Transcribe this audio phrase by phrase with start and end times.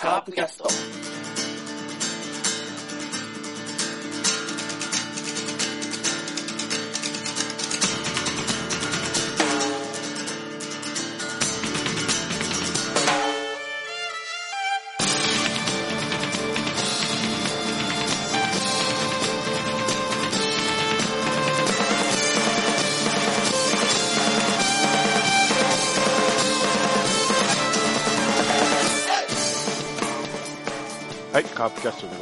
[0.00, 1.49] カープキャスト。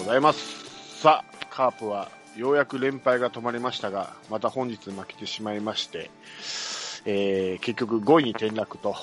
[0.09, 1.03] ございます。
[1.03, 6.11] さあ、カープはようやく連敗が止まりましたが、また本日負けてしまいまして、
[7.05, 8.97] えー結局5位に転落と、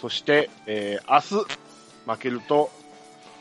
[0.00, 2.72] そして、えー明日負けると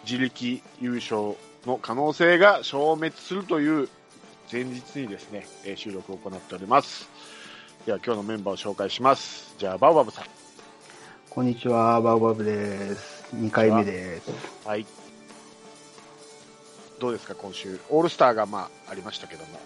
[0.04, 1.36] 自力優勝
[1.66, 3.90] の可能性が消滅するという
[4.52, 7.10] 前日にですね、えー収録を行っております。
[7.88, 9.56] では今日のメンバーを紹介します。
[9.58, 10.26] じゃあ、バウバブさん。
[11.32, 13.36] こんにちは、バウバブです。
[13.36, 14.68] 2回目です。
[14.68, 14.86] はい。
[17.00, 17.80] どうですか、今週？
[17.90, 19.60] オールスターがまあありましたけども。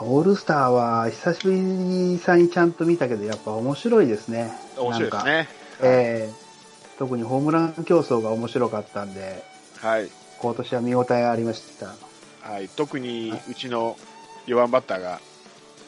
[0.00, 4.52] オールスターは久しぶりさにちゃんと見たけど、やっぱ面白いですね。
[4.76, 5.24] 面白いです。
[5.24, 5.48] ね。
[5.80, 6.48] えー
[6.98, 9.44] 特にホームラン競争が面白かったんで、
[9.76, 10.10] はい。
[10.40, 11.94] 今年は見応えありました。
[12.42, 12.68] はい。
[12.68, 13.96] 特にうちの
[14.48, 15.20] 4番バッターが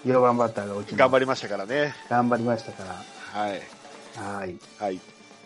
[0.07, 1.97] 4番バッターがうちの頑張りましたからね。
[2.09, 2.85] 頑張りましたか
[3.33, 3.61] はい。
[4.17, 4.23] ら。
[4.23, 4.55] はい。
[4.79, 5.01] はい。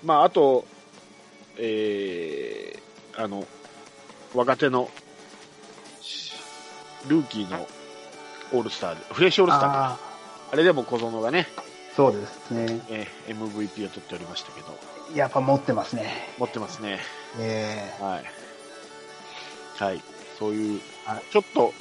[0.04, 0.66] まあ、あと、
[1.56, 3.46] えー、あの、
[4.34, 4.90] 若手の
[6.00, 6.32] し
[7.08, 7.66] ルーキーの
[8.52, 9.98] オールスターで、フレッシュオールスターかあ
[10.52, 12.80] あれでも小園がね、ーそうですね。
[12.91, 14.78] えー MVP を取っておりましたけど、
[15.14, 16.28] やっぱ持ってますね。
[16.38, 16.98] 持ってますね。
[17.38, 18.24] えはい。
[19.82, 20.02] はい。
[20.38, 21.72] そういうはい、ちょっと、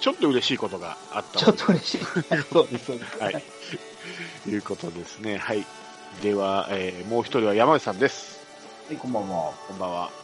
[0.00, 1.98] ちょっと嬉しいことがあったー、ちょっと嬉しい。
[2.52, 3.18] そうです、そうです。
[3.18, 3.44] はい。
[4.48, 5.36] いうことですね。
[5.38, 5.64] はい。
[6.22, 8.40] では、えーもう一人は山内さんです。
[8.88, 9.52] はい、こんばんは。
[9.68, 10.21] こんばんは。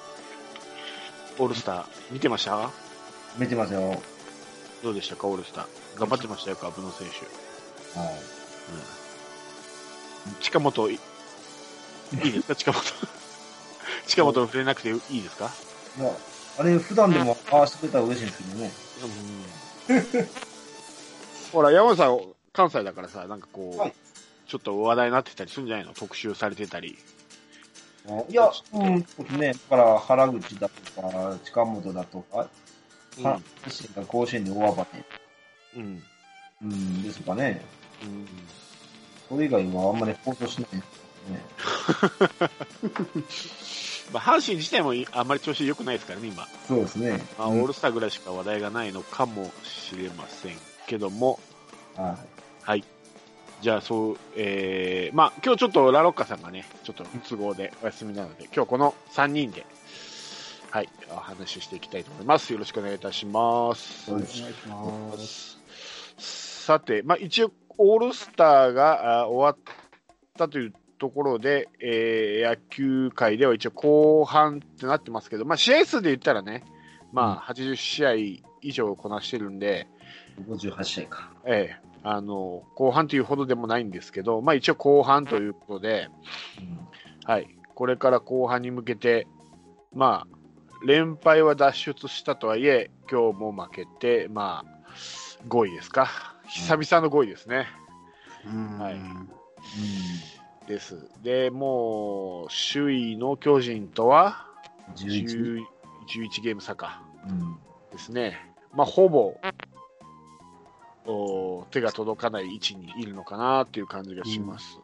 [1.38, 2.70] オールスター、見てました？
[3.38, 3.88] 見てますよ。
[3.88, 4.00] はい。
[4.82, 5.66] どうでしたか、オールスター。
[6.00, 7.14] 頑張ってましたよ、カープの選手。
[7.26, 7.28] う
[10.32, 10.34] ん。
[10.40, 10.98] 近本、いい
[12.28, 12.82] いですか、近本。
[14.06, 15.50] 近本触れなくていいですか？
[15.98, 16.10] いや、
[16.58, 18.72] あれ、普段でもああしてくれたら嬉しいんですけどね。
[20.20, 20.28] うん。
[21.52, 22.20] ほら、山内さん、
[22.52, 23.94] 関西だからさ、なんかこう、はい
[24.48, 25.92] ちょっと話題になってたりするんじゃないの？
[25.92, 26.96] 特集されてたり。
[28.08, 29.52] あいや、うん、ね。
[29.52, 32.48] だから、原口だとか、近本だとか、
[33.18, 35.04] うん阪神が甲子園で大暴れ。
[35.76, 36.02] うん。
[36.62, 37.60] うん、ですかね。
[38.02, 38.26] うん
[39.28, 40.82] それ以外はあんまり放送しないです
[41.28, 41.40] ね。
[44.12, 46.48] まあ、阪神自体もいあんまり調子良くないですからね、今。
[46.66, 47.20] そうですね。
[47.38, 51.38] まあ、オールスターぐらいしか話題がないのかもしれませんけども、
[51.94, 52.16] は
[52.62, 52.84] はい。
[53.60, 59.66] じゃあ、そう、えー、まあ、今日ちょっとラロッカさんがね、ちょっと都合でお休みなので、今日この3人で、
[60.70, 62.52] はい、お話ししていきたいと思います。
[62.52, 64.10] よろしくお願いいたします。
[64.10, 64.14] い。
[64.14, 65.58] お願いします。
[66.66, 69.74] さて、まあ、一応、オールスターがあ終わっ
[70.36, 76.64] たというところで、えー野球界では一応後半ってなってますけど、まあ、試合数で言ったらね、
[77.12, 78.14] まあ、80試合
[78.62, 79.88] 以上こなしてるんで、
[80.48, 81.32] 58試合か。
[81.44, 86.08] ええあの後半というほどでもないんですけど、まあ、一応後半ということで、
[87.24, 89.26] はい、これから後半に向けて、
[89.92, 96.08] まあ、連敗は脱出したとはいえ、今日も負けて、まあ、5位ですか、
[96.48, 97.66] 久々の5位ですね。
[98.46, 98.96] うんはい
[100.68, 101.08] です。
[101.22, 104.46] で、もう、首位の巨人とは
[104.88, 104.94] うん。
[104.94, 105.24] 11。
[105.24, 105.62] 10
[106.08, 107.58] 11ゲーム差かうん。
[107.90, 108.38] ですね。
[108.72, 109.40] まあ、ほぼ、お
[111.70, 114.78] 手が届かない位置にいるのかなっていう感じがします。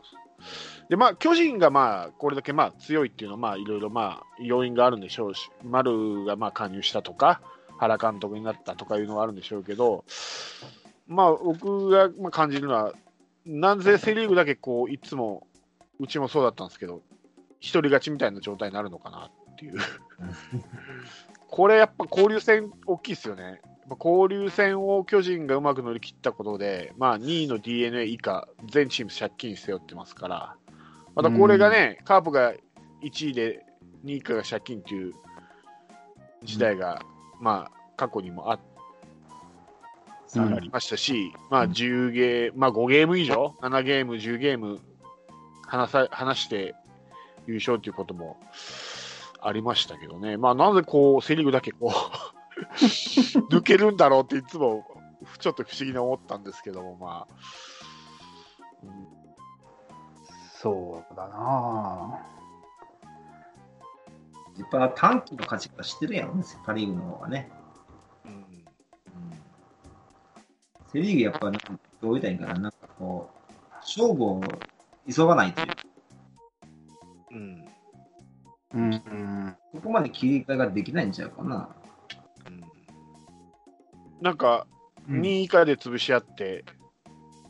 [0.88, 7.40] で、まあ、巨人がまあ、これだけまあ強いっていうのは、まあ、いろいろまあ、要因があるんでしょうし、丸がまあ加入したとか、
[7.78, 10.04] 原監督になったとかいうのがあるんでしょうけど、
[11.06, 12.92] まあ、僕がまあ感じるのは、
[13.46, 15.46] なぜセ・リーグだけこう、いつも、
[16.00, 17.02] うちもそうだったんですけど、
[17.60, 19.78] 一人勝ちみたいな状態になるのかなっていう。
[21.48, 23.60] これやっぱ交流戦大きいですよね。
[23.90, 30.56] 交流戦を巨人がうまく乗り切ったことで、まあ、2位の d n a 以下、全チーム借金背負ってますから、
[31.14, 32.54] またこれがね、カープが
[33.02, 33.64] 1位で
[34.04, 35.14] 2位以下が借金という
[36.42, 37.02] 時代が、
[37.40, 38.58] まあ、過去にもあ
[40.36, 44.80] うんありましたし、まあ、10ゲーまあ、5ゲーム以上、7ゲーム、10ゲーム
[45.66, 46.74] 離さ離して
[47.46, 48.36] 優勝ということも
[49.40, 51.90] ありましたけどね、まあ、なぜこうセ・リーグだけこう
[53.50, 54.84] 抜けるんだろうっていつも
[55.38, 57.34] ちょっと不思議に思ったんですけども、まあ、
[58.82, 58.90] うん
[60.60, 62.18] そうだな
[64.56, 67.50] やっぱ短期の勝ち方知ってるやんね、パ・リーグの方がね。
[68.24, 68.64] うん
[70.92, 71.58] セ・リーグやっぱ、ど
[72.02, 74.40] う言いたいんかな、なんかこう、勝負を
[75.12, 75.66] 急がないという、
[77.32, 77.64] うん
[78.74, 78.92] うん。
[78.92, 79.56] うん。
[79.74, 81.68] そこまで切り替えができないんちゃうかな。
[84.24, 84.66] うんなんか、
[85.08, 86.64] うん2位以下で潰し合って、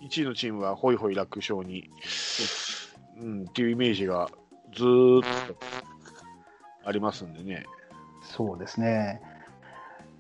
[0.03, 1.89] 1位のチームはホイホイ楽勝に、
[3.17, 4.29] うん、っていうイメージが
[4.75, 5.57] ずーっと
[6.85, 7.65] ありますんでね。
[8.23, 9.23] そうですね。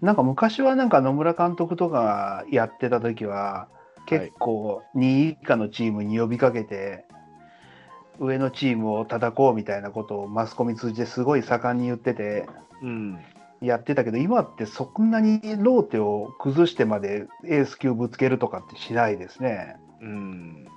[0.00, 3.66] なんか昔はなんか野村監督とかやってた時は
[4.06, 7.04] 結構2位以下のチームに呼びかけて
[8.20, 12.46] 上のチームを叩こうみたいなことをマスコミ通じてすごい盛んに言ってて
[12.82, 13.18] うん、
[13.66, 19.76] やってたけど今ってそんなにローテを崩してまでエース級ぶつけるとかってしないですね。
[20.00, 20.68] うん。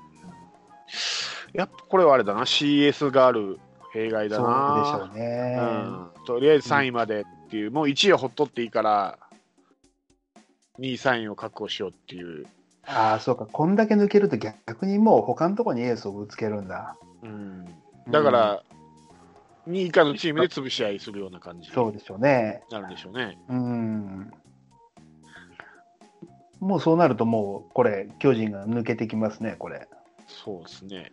[1.53, 3.59] やっぱこれはあれだな、CS がある
[3.93, 5.11] 弊害だそうでしょな。
[5.13, 5.57] うね。
[6.19, 9.17] うん、とりあえず3位までっていう、もう1位はほっとっていいから、
[10.79, 12.45] 2位、3位を確保しようっていう。
[12.85, 13.45] ああ、そうか。
[13.45, 16.95] こんだけ抜けると逆にもう他のところにエースをぶつけるんだ。
[17.23, 17.65] うん、
[18.09, 18.63] だから、
[19.67, 22.63] 2位以下のチームで潰し合いするような感じにそうでしょうね。
[22.71, 23.37] なるんでしょうね。
[23.49, 24.31] うん。
[26.59, 29.87] もうそうなるともう、これ、巨人が抜けてきますね、これ。
[30.27, 31.11] そうですね。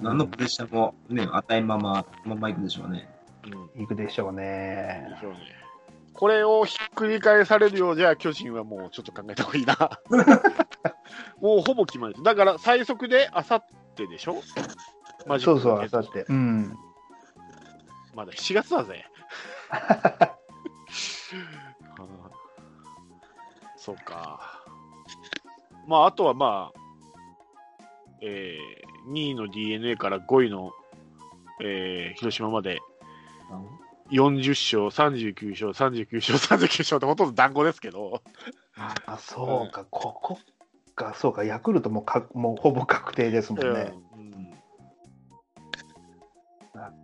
[0.00, 3.08] 何のプレッシャーもね、与えんまま、ままいくでしょうね。
[3.74, 5.20] うん、いくでしょうねで。
[5.20, 5.38] しょうね。
[6.14, 9.76] これをひっくり返されるようじゃ、巨人はもうちょっと考えた方がいいな。
[11.40, 12.24] もうほぼ決まりです。
[12.24, 13.64] だから最速であさっ
[13.94, 14.40] てでしょ？
[15.38, 16.24] そうそう、あさって。
[16.28, 16.74] うん。
[18.16, 19.04] まだ7月だぜ。
[19.68, 20.38] は
[22.00, 22.08] あ
[23.76, 24.64] そうか。
[25.86, 26.80] まあ、あとはまあ、
[28.22, 30.72] えー、2位の d n a から5位の、
[31.62, 32.80] えー広島まで
[34.10, 38.22] 40勝、39勝、39勝、39勝ってほとんど団子ですけど、
[38.76, 40.38] あ、そうか、ここ
[40.94, 43.92] か、そうか、ヤクルトもかもうほぼ確定ですもんね。
[43.94, 44.05] うん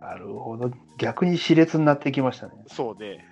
[0.03, 0.69] なるほど。
[0.97, 2.53] 逆に熾烈になってきましたね。
[2.67, 3.23] そうで、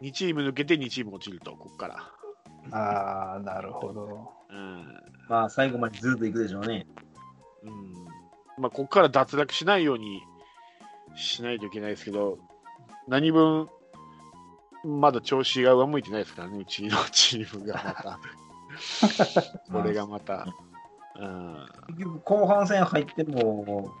[0.00, 2.76] 2チーム抜けて2チーム落ちると、ここから。
[2.78, 4.30] ああ、なるほど。
[4.48, 4.86] うん
[5.28, 6.86] まあ、最後までずっといくでしょうね。
[7.64, 7.94] うん
[8.58, 10.22] まあ、ここから脱落しないように
[11.14, 12.38] しないといけないですけど、
[13.06, 13.68] 何分、
[14.84, 18.18] まだ調子が上向いてないですからね、うちのチームがまた。
[19.70, 20.46] これがまた。
[21.18, 23.92] うん、結局、後半戦入っても、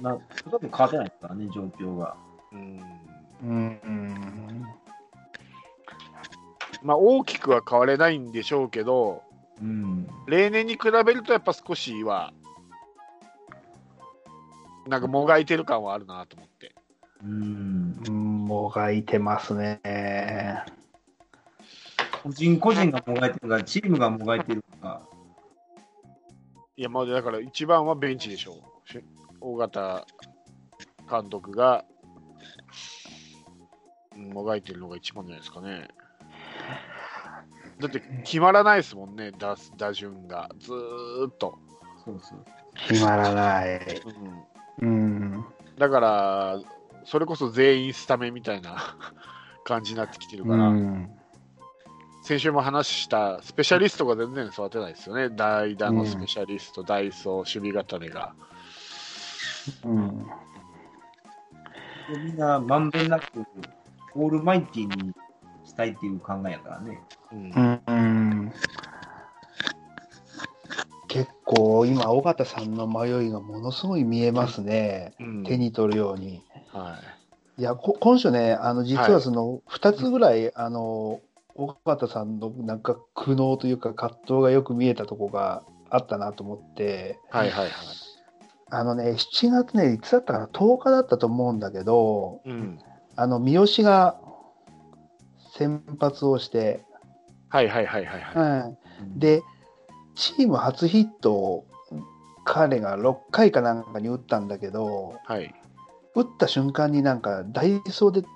[0.00, 0.12] な、
[0.44, 2.16] ほとんど変わってないですからね、状況が。
[2.52, 2.80] うん
[3.42, 3.80] うん。
[3.84, 4.66] うん
[6.82, 9.22] まあ、大きくは変われないんでしょうけど、
[9.60, 10.06] うん。
[10.26, 12.32] 例年に比べるとやっぱ少しは、
[14.86, 16.74] なんかもがいてる感はあるなと思って。
[17.24, 18.02] うん。
[18.06, 19.80] うん、もがいてますね。
[22.22, 25.02] 個人個人がもがいてるのか、チームがもがいてるのか。
[26.76, 28.74] いや、まあ、だから一番はベンチでしょう。
[29.44, 30.06] し大型
[31.10, 31.84] 監督が、
[34.16, 35.88] うんもがいてるのが一番じゃないですかね。
[37.80, 40.48] だって決まらないですもんね、打打順が。
[40.60, 41.58] ずーっと。
[42.04, 42.44] そうそう。
[42.88, 43.80] 決まらない。
[44.80, 44.90] うんう
[45.38, 45.44] ん。
[45.78, 46.60] だから、
[47.04, 48.96] それこそ全員スタメンみたいな
[49.64, 51.10] 感じになってきてるから、うん
[52.22, 55.28] 先週も話したスペシャリストが全然育てないですよね。
[55.28, 58.34] 代打のスペシャリスト、ダイソー、守備固めが。
[59.84, 60.26] うん。
[62.24, 63.44] みんなまんべんなく、
[64.14, 65.12] オールマイティに
[65.64, 67.00] したいっていう考えやからね。
[67.32, 67.50] うん。
[67.50, 67.82] うん。
[67.86, 68.52] うん
[71.08, 75.44] 結構今、尾形さんの迷いがものすごい見えますね、うん。
[75.44, 76.42] 手に取るように。
[76.72, 76.98] は
[77.58, 77.62] い。
[77.62, 79.20] や、こ今週ね、あの実ははい。
[79.20, 81.20] その2つぐらい、あの
[81.54, 87.70] 尾形さんのなんか苦悩というか、葛藤がよく見えたとこがあったなと思って、い、はい、はいはい。
[88.74, 92.80] あのね、7月ね、いつだったかな、10日だったと思うんだけど、うん、
[93.14, 94.20] あの三好が
[95.56, 96.82] 先発をして、
[97.48, 99.02] はいはいはいはいはい。
[99.02, 99.42] うん、で、
[100.16, 101.66] チーム初ヒットを
[102.44, 105.54] 彼が6回かなんかに打ったんだけど、はい。
[106.16, 108.26] 打った瞬間になんかダイソーで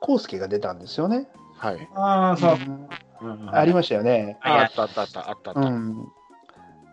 [0.00, 1.28] 康介が出たんですよね。
[1.58, 1.88] はい。
[1.94, 2.54] ああ、そう。
[2.54, 4.38] うんうんありましたよね。
[4.42, 5.60] ああったあったあったあったあった。
[5.60, 6.06] うん、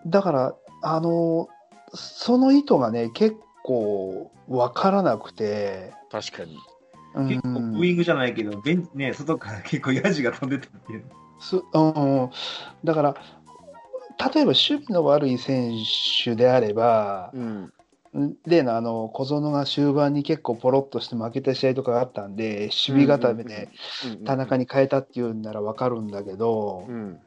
[0.06, 1.48] だから、あの
[1.94, 6.58] その意図がね、結構分からなくて、確かに。
[7.16, 11.06] うん結構ブーイングじゃないけど、ベンね、外から結構ヤジが飛んでたっていう。
[11.40, 12.30] すうん、
[12.84, 13.16] だから、
[14.34, 15.74] 例えば守備の悪い選
[16.24, 17.74] 手であれば、うん。
[18.46, 23.70] 例のあの小園が終盤に結構ポロッとして負けた試合とかがあったんで、守備固めで
[24.06, 27.20] うん田中に変えたっていうんなら分かるんだけどう、ん。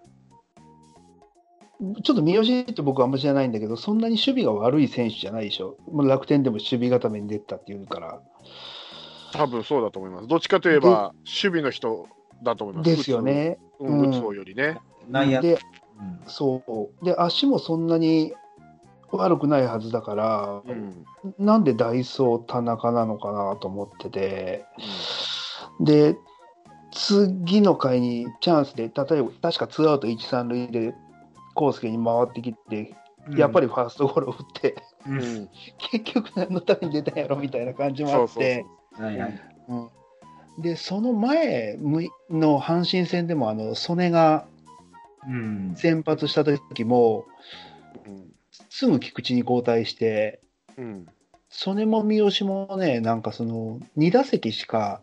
[2.02, 5.76] ちょっと三好って僕はあんま知らないんだけど、そんなに守備が悪い選手じゃないでしょ。
[5.90, 8.20] もう楽天でも守備固めに出たっていうから。
[9.32, 10.28] 多分そうだと思います。
[10.28, 12.06] どっちかといえば、守備の人
[12.42, 12.96] だと思います。
[12.96, 13.58] ですよね。
[13.78, 14.78] うん、うん打つ方よりね。
[15.08, 16.62] 内野、で、うんそ
[17.02, 17.04] う。
[17.04, 18.32] で、足もそんなに
[19.12, 21.04] 悪くないはずだから、うん。
[21.38, 24.64] なんでダイソー田中なのかなと思ってて、
[25.80, 26.16] で、
[26.92, 30.94] 次の回にチャンスで、例えば確かツーアウト1、3塁で、
[31.58, 32.94] 康介に回ってきて、
[33.36, 35.48] やっぱりファーストゴロを打って、う、うんん。
[35.90, 38.64] 結局何のために出たんやろみたいな感じもあって、
[40.58, 41.76] で、その前
[42.30, 44.46] の阪神戦でも、あの、曽根が
[45.26, 45.74] うん。
[45.76, 47.26] 先発した時も、
[48.06, 48.32] うん。
[48.70, 50.40] すぐ菊池に交代して、
[50.78, 51.06] うん。
[51.48, 55.02] 曽根も三好もね、なんかその、2打席しか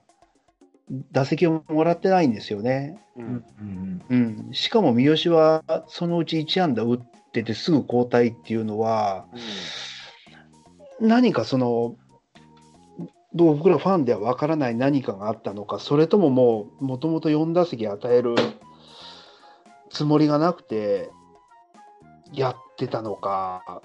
[1.11, 2.99] 打席をもらってないんですよね。
[3.15, 3.21] う。
[3.21, 4.01] うんん。
[4.09, 4.49] うん。
[4.53, 6.99] しかも三好は、そのうち1安打打っ
[7.31, 9.25] ててすぐ交代っていうのは、
[10.99, 11.95] 何かその、
[13.33, 18.35] 僕らファンでは分からない何かがあったのか、それとももう、もともと4打席与える
[19.89, 21.09] つもりがなくて、
[22.31, 23.81] やってたのか、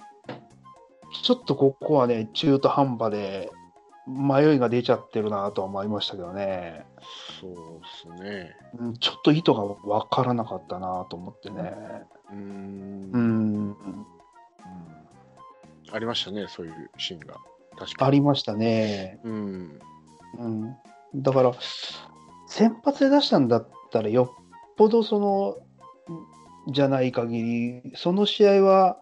[1.22, 3.50] ちょっとここはね、中途半端で、
[4.08, 6.86] 迷いが出ちゃってるなとは思いましたけどね、
[7.40, 7.54] そう
[8.14, 8.56] ですね。
[8.78, 11.74] うんちょっと意図が分からなかったなと思ってね。
[12.30, 13.18] うーんう。
[13.18, 13.76] ん、
[15.92, 17.36] ありましたね、そういうシーンが。
[17.78, 18.08] 確かに。
[18.08, 19.20] ありましたね。
[19.24, 19.80] うん。
[20.38, 20.76] うん、
[21.14, 21.52] だから、
[22.46, 25.56] 先発で出したんだったら、よっぽどその、
[26.70, 28.98] じゃない限り、その試合は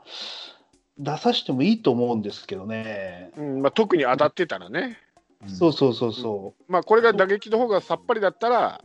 [0.98, 3.30] 出させてもいいと思うんですけどね。
[3.36, 4.98] うんまあ、特に当たってたらね。
[5.46, 8.82] そうそうそうそまあ、これが打撃の方がさっぱりだったら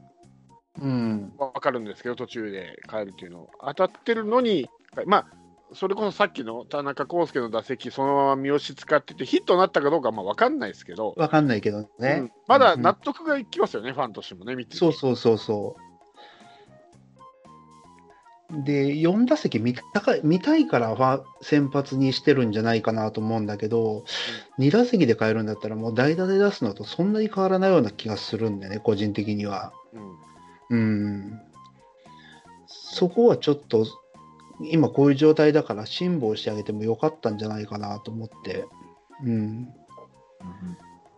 [0.80, 0.82] う。
[0.82, 1.34] うん。
[1.38, 3.50] 分かるんですけど、途中で変えるっていうの。
[3.62, 4.70] 当たってるのに、
[5.06, 5.26] まあ、
[5.74, 12.32] それこそさっきの田中康介の打席、そのまま三好使ってて、ヒットになったかどうかはまあ分かんないですけど、わかんないけどうねん。
[12.48, 15.91] まだ納得がいきますよね、ファンとしてもね、見ててそうそうそうそう。
[18.52, 24.04] で、4打席見たか見たいからファ先発にしてるんじゃないかなと思うんだけど、
[24.60, 29.72] 2打席で変えるんだったら、もう代打で出すのとそんなに変わらないような気がするんでね、個人的には。
[29.94, 30.22] うん
[30.72, 31.42] うん。
[32.68, 33.86] そこはちょっと、
[34.64, 38.66] 今こういう状態だから辛抱してあげてもよかったんじゃないかなと思って。
[39.24, 39.32] うん。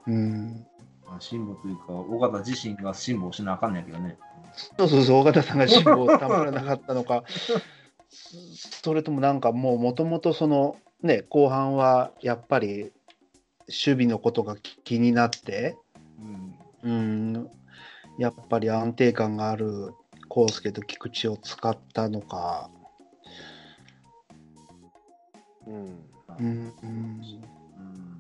[0.08, 0.68] うんうん。
[1.06, 4.18] まあ辛抱というか、尾形自身が辛抱しなあかんねんけどね。
[4.56, 7.24] そうそうそう、尾形さんが辛抱をたまらなかったのか、
[8.10, 12.92] それともなんかもうもともとその、ね、後半はやっぱり
[13.68, 15.78] 守備のことが気になって、
[16.84, 16.92] うん。
[16.92, 16.92] う
[17.40, 17.50] ん、
[18.18, 19.96] やっぱり安定感がある
[20.36, 22.70] 康介と菊池を使ったのか、
[25.66, 25.74] うん。
[25.74, 26.04] うん、
[26.40, 26.74] うん。
[26.84, 28.13] うん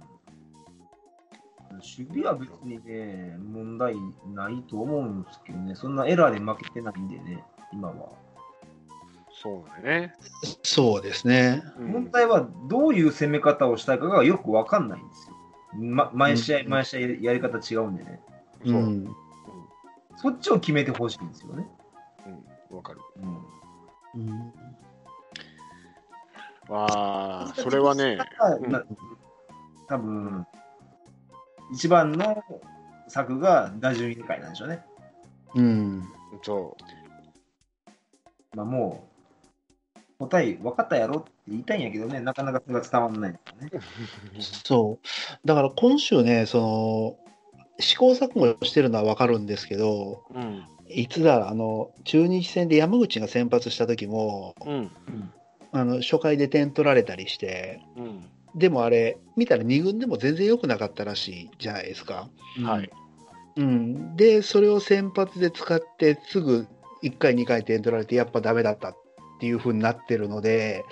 [1.84, 3.96] 守備は別にね、問題
[4.34, 8.10] ないと思うんですけどね、そんなエラーで負けてないんでね、今は。
[9.42, 10.14] そうだね。
[10.64, 11.64] そうですね。
[11.78, 15.36] うん問題はどういう攻め方をしたいかがよくわかんないんですよ。
[15.80, 18.22] ま、毎試合、うん毎試合やり方違うんでね。
[18.66, 18.78] そうう。
[18.86, 19.16] ん、
[20.16, 21.68] そっちを決めてほしいんですよね。
[22.72, 23.00] うん、わかる。
[24.16, 24.28] うん。
[24.30, 24.54] うん
[26.70, 28.18] ああ、それはね、
[28.64, 28.84] うんな
[29.88, 30.48] 多分
[31.74, 32.44] 一番の
[33.08, 34.84] 策が打順入れ替えなんでしょうね。
[35.56, 36.04] うん、
[36.42, 36.78] そ
[38.56, 39.08] まあ、も
[39.98, 43.84] う、答え分かったやろって言いたいんやけどね、なかなかそれが伝わらないんですよね。
[44.64, 45.48] そう。
[45.48, 47.18] だから今週ね、その、
[47.80, 50.40] 試行錯誤してるのはわかるんですけど、う。
[50.40, 50.64] うん。
[50.88, 54.92] いつだ、あの、中日戦で山口が先発した時も、うん。
[55.72, 58.30] あの、初回で点取られたりして、うん。
[58.56, 62.30] でもあれ、見たら2軍でも全然良くなかったらしいじゃないですか。
[62.64, 62.90] はい。
[63.58, 64.16] うん。
[64.16, 66.68] で、それを先発で使って、すぐ
[67.02, 68.96] 1回、2回点取られて、やっぱダメだったっ
[69.40, 70.86] ていう風になってるので、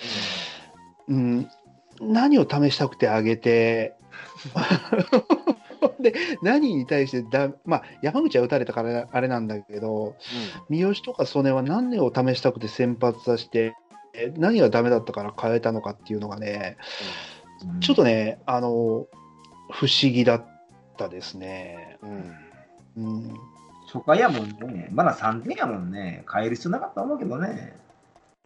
[1.08, 1.50] うん、
[2.00, 3.94] 何を試したくてあげて、
[6.00, 10.16] で、何に対してだ、まあ、山口は打たれたからあれなんだけど、
[10.70, 13.76] 三好とか曽根は何を試したくて先発させて、
[14.14, 16.78] え何がダメだったから変えたのかっていうのがね、
[17.36, 17.41] うん
[17.80, 19.08] ちょっとね、あの、
[19.72, 20.46] 不思議だっ
[20.98, 21.98] たですね。
[22.02, 22.36] うん。
[22.98, 23.34] うん、
[23.92, 27.76] 初回やもんね、まだ3点やもんね、変える必要なかったと思うけどね。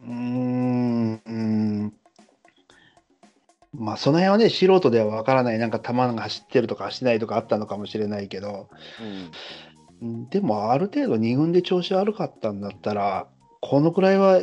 [0.02, 1.92] うーん、ん。
[3.72, 8.68] まあ、その辺はね、素人ではわからない、なんか球が走ってるとか走ってないとかあったのかもしれないけど、
[9.00, 13.28] うんうんでも、ある程度2軍で調子悪かったんだったら、
[13.62, 14.40] このくらいは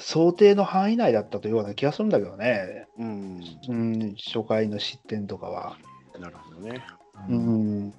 [0.00, 5.76] 想定の範囲内だったというような気がするんだけどね、うん、うん、初回の失点とかは。
[6.18, 6.82] なるほどね。
[7.28, 7.94] ううん。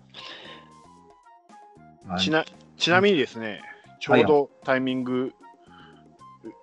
[2.20, 2.46] ちな
[2.78, 3.62] ちなみにですね、
[4.00, 5.34] ちょうどタイミング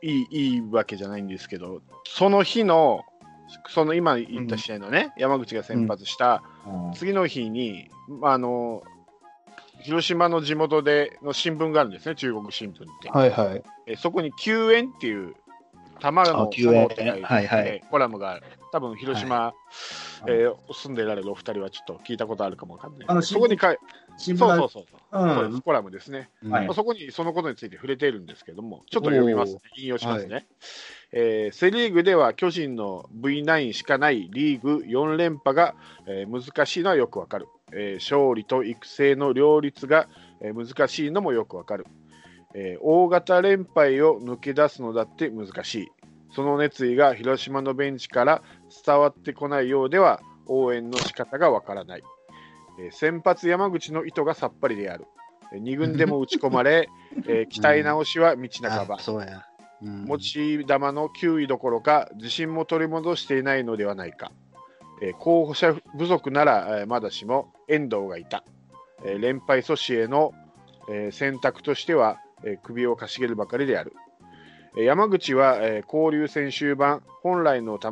[0.02, 3.02] いいいいわけじゃないんですけど、その日の、
[3.68, 6.92] その今言った試合のね、山口が先発したうん。
[6.94, 8.82] 次の日に、まああの
[9.80, 13.10] 広島の地元での新聞があるんですね、中国新聞って。
[13.10, 13.62] はいはい。
[13.86, 15.34] えそこに救援っていう、
[16.00, 17.82] 玉のあ救援園って書いてはいはい。
[17.90, 18.42] コラムがある。
[18.70, 19.54] 多分広島、
[20.26, 23.04] えー住んでられるお二人はちょっと聞いたことあるかもわかんない。
[23.08, 23.78] あのそこに書い
[24.16, 25.34] 新聞そうそうそうそう、うん。
[25.34, 25.62] そうです。
[25.62, 26.28] コラムですね。
[26.50, 26.66] はい。
[26.66, 30.46] まあ、そこにそのことについて触れているんですけども、ちょっと読みますね、引用しますね、
[31.12, 35.74] えーセ・リーグでは巨人の V9 しかないリーグ4連覇が、
[36.06, 40.08] えー難しいのはよくわかる、えー勝利と育成の両立が、
[40.40, 41.86] えー難しいのもよくわかる、
[42.54, 45.88] えー大型連敗を抜け出すのだって難しい、
[46.32, 48.42] その熱意が広島のベンチから
[48.84, 52.02] 伝わってこないようでは応援の仕方がわからない。
[52.80, 55.06] えー先発山口の意図がさっぱりである。
[55.52, 56.88] 2軍でも打ち込まれ、
[57.26, 58.98] えー鍛え直しは道半ば
[59.80, 64.32] うん持ち球の球威どころか、自信も取り戻していないのではないか。
[65.00, 68.44] え候補者不足なら、えまだしも遠藤がいた。
[69.04, 70.32] え連敗阻止への、
[70.90, 73.92] え選択としては、え首をかしげるばかりである。
[74.76, 77.88] 山口は、え交流戦終盤、本来の球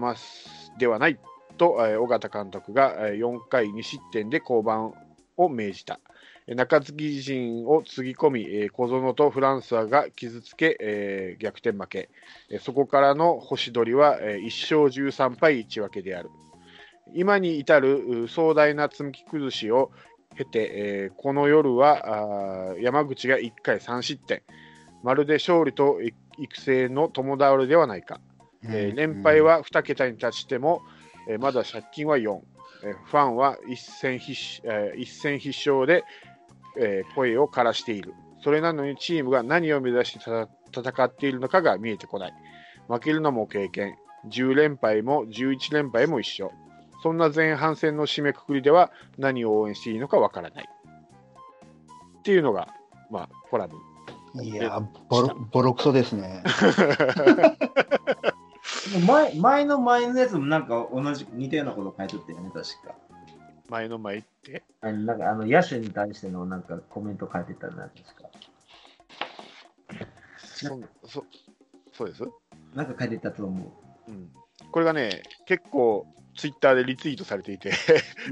[0.78, 1.18] ではない
[1.58, 4.92] と、え尾形監督が、え4回2失点で降板
[5.36, 6.00] を命じた。
[6.48, 12.08] 中継ぎ陣をつぎ込み、小園とフランスアが傷つけ、え逆転負け。
[12.60, 16.30] そこからの星取りは、え1勝13敗1分けである。
[17.14, 19.90] 今に至るう壮大な積み木崩しを
[20.36, 24.42] 経て、えーこの夜は山口が1回3失点。
[25.02, 28.20] まるで勝利とい育成の共倒れではないか。
[28.64, 30.82] えー連敗、は2桁に達しても、
[31.28, 32.40] えーまだ借金は4、
[32.84, 36.04] えーファンは一戦必死、えー一戦必勝で、
[36.78, 38.14] えー声を枯らしている。
[38.42, 42.34] それなのにチームが何を目指してた戦っているのかが見えてこない。
[42.88, 43.96] 負けるのも経験。
[44.28, 46.52] 10連敗も11連敗も一緒。
[47.06, 50.68] そんな前半戦の締めくくりでは何を応援していいのかわからない。
[52.18, 52.66] っていうのが、
[53.12, 53.76] まあ、コラム。
[54.34, 56.42] うんいや、ボロボロクソですね。
[59.06, 62.96] 前前の前のやつもなんか同じ似たようなこと書いとったよね、確か。
[63.68, 64.64] 前の前って？
[64.80, 68.28] あのなんかあの野手に対してのなんかコメント書いてたな、確か。
[70.40, 71.24] そそ
[71.92, 72.24] そうです？
[72.74, 73.72] なんか書いてたと思
[74.08, 74.30] うん、
[74.72, 76.06] これがね、結構
[76.36, 77.72] ツイッターでリツイートされていて、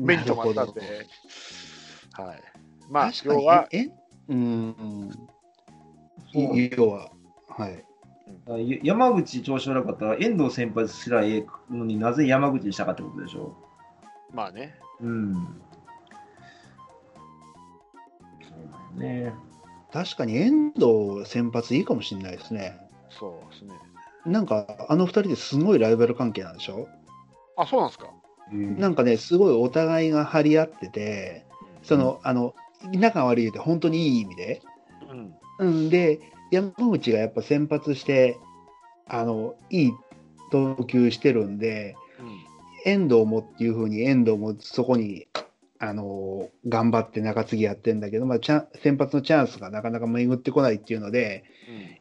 [0.00, 0.80] 目に留まったんで、
[2.12, 2.42] はい。
[2.90, 3.88] まあ、確かに要は、え
[4.28, 5.10] うん、
[6.76, 7.10] 要は、
[7.48, 7.72] はい。
[7.74, 7.84] う。
[8.52, 13.56] あや山口調子悪かったら遠藤先発すらええのになぜ山口にしたかってことでしょ？
[14.32, 15.34] まあね、うん。
[15.34, 15.40] そ
[18.50, 19.32] うだよね。
[19.92, 22.76] 確かに遠藤先発いいかもしれないですね。
[23.10, 23.72] そうですね。
[24.26, 26.88] なんか、あの二人ですごいライバル関係なんでしょ？
[27.56, 28.10] あ、そうなんですか？
[28.52, 31.46] なんかね、すごいお互いが張り合ってて、
[31.82, 32.54] その、あの、
[32.92, 34.62] 仲悪いって本当にいい意味で。
[35.58, 38.36] うん、うん、で、山口がやっぱ先発して、
[39.06, 39.92] あの、いい
[40.50, 41.96] 投球してるんで、
[42.84, 45.26] 遠藤もっていうふうに遠藤もそこに、
[45.78, 51.44] あの、頑張って中継ぎやってんだけど、まあ、チャン先発のチャンスがなかなか巡ってこないっていうので、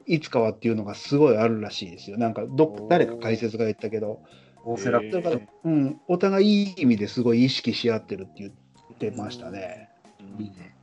[0.06, 2.18] いつかはっていうのがすごいあるらしいですよ。
[2.18, 4.22] なんかど誰か解説が言ったけど、
[4.65, 5.12] 大瀬良えー。
[5.12, 9.89] だから、うん、お互いいい意味ですごい意識し合ってるって言ってましたね。
[10.19, 10.43] うん。
[10.43, 10.76] いいね。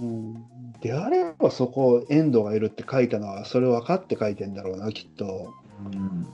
[0.00, 5.54] うん、であればそこ遠藤がいるって書いたのはそれ分かって書いてんだろうなきっと。
[5.86, 5.94] うん。
[5.94, 6.26] うん。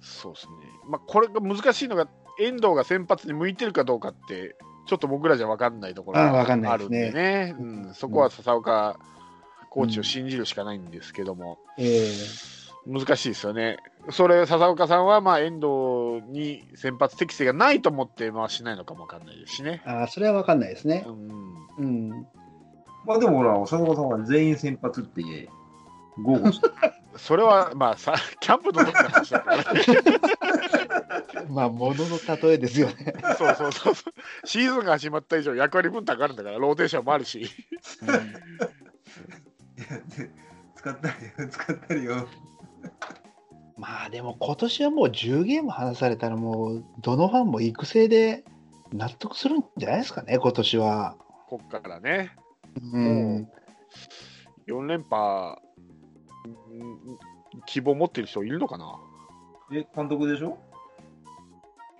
[0.00, 0.52] そうですね。
[0.88, 2.08] まあ、これが難しいのが、
[2.40, 7.10] 遠藤が先発に向いてるかどうかって、ちょっと僕らじゃ分かんないところがあるんないですね。
[7.10, 8.98] でね、うん、そこは笹岡
[9.70, 12.08] コーチを信じるしかないんですけども、え。
[12.86, 13.78] 難しいですよね。
[14.10, 19.82] それ、笹岡さんは、まあ、遠藤に先発適性がないと思って回しないのかも分かんないですしね。
[19.86, 21.10] ー、あーそれは分かんないですねう。
[21.12, 21.28] ん、
[21.78, 22.26] うん、
[23.06, 25.22] まあでもほら、佐藤さんは全員先発って
[26.18, 26.68] 豪語して
[27.16, 29.80] それは、まあさ、 キャンプの時の話だからね。
[31.48, 33.14] まあ、ものの例えですよね。
[33.36, 34.14] そうそうそうそう。
[34.46, 37.50] シーズンが始まった以上、役割分担があるんだから、ローテーションもあるし。
[40.74, 42.28] 使ったりよ、使ったりよ。
[43.76, 48.44] まあでも今年はもう10ゲーム離されたらもうどのファンも育成で
[48.92, 51.16] 納得するんじゃないですかね、今年は。
[51.48, 52.32] こっからね、
[52.92, 53.48] うん。
[54.66, 55.58] 4連覇、
[56.70, 57.18] うん
[57.66, 58.98] 希望持ってる人いるのかな？
[59.72, 60.58] え、監督でしょ？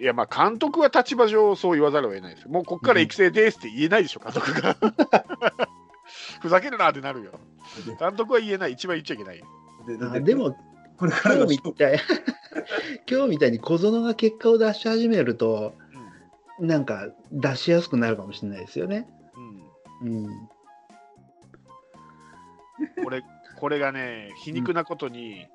[0.01, 2.51] いや、まあ、監督は立場上そう言わざるを得ないですよ。
[2.51, 4.77] もうこっから育成ですって言えないでしょ、監督が。
[6.41, 7.39] ふざけるなってなるよ。
[8.01, 9.47] 監督は言えない、一番言っちゃいけないよ。
[9.87, 10.57] ででも、
[11.03, 11.99] これから今の日みたい、
[13.11, 15.75] 今日みたいに小園が結果を出し始めると、
[16.61, 19.09] なんか出しやすくなるかもしれないですよね。
[20.05, 20.49] うんうんうん。
[23.03, 23.25] これ
[23.59, 25.49] これがね、皮肉なことに、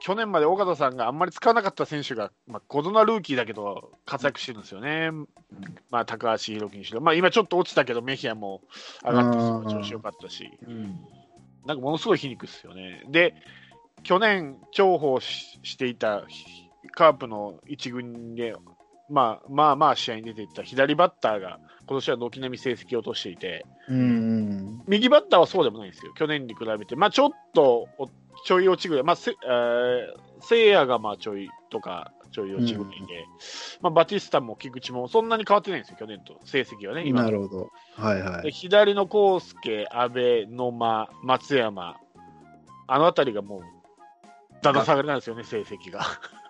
[0.00, 5.10] 去年まで岡田さんがあんまり使わなかった選手が、まあ、小園ルーキーだけど活躍してるんですよね、
[5.90, 8.62] まあ、高橋宏樹にしろ、まあ、今ちょっと落ちたけど、メヒアも
[9.02, 10.98] 上がってうん調子良かったし、うん。
[11.66, 13.02] なんかものすごい皮肉ですよね。
[13.08, 13.34] で、
[14.04, 16.24] 去年、重宝ししていた
[16.92, 18.54] カープの一軍で、
[19.10, 24.82] まあまあまあ試合に出ていった左バッターが、今年は軒並み成績を落としていて、うん。
[24.86, 28.08] 右バッターはそうでもないんですよ、去年に比べて、まあ、ちょっとお
[28.46, 33.26] ちょい落ちぐらい、まあせえー、せいやがまあちょいとか、ちょい落ちぐらいで、
[33.80, 37.70] まあ、バティスタも菊池もそんなに変わってないんですよ、去年と成績はね、今なるほど。
[37.96, 38.52] はいはでい。
[38.52, 41.96] 左の康介、阿部、野間、松山、
[42.86, 43.62] あの辺りがもう、
[44.72, 46.00] だだ下がりなんですよね、成績が。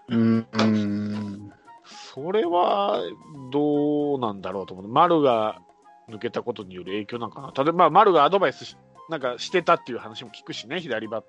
[0.09, 0.47] うん。
[0.53, 1.53] うん。
[1.85, 3.01] それは
[3.51, 4.89] どうなんだろうと思う。
[4.89, 5.61] 丸が
[6.09, 7.53] 抜けたことによる影響なんかな。
[7.65, 8.77] 例えば、丸がアドバイスし
[9.09, 11.25] なんかしてたっていう話も聞くしね、左バッ